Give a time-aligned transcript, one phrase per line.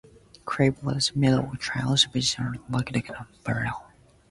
[0.49, 3.85] Chapple was the middle child of five children of Kingsley and Winifred Chapple.